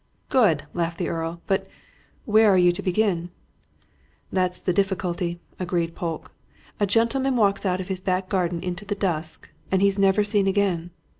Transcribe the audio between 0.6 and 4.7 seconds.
laughed the Earl. "But where are you going to begin?" "That's